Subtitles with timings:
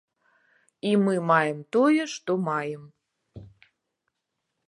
[0.91, 2.83] І мы маем тое, што маем.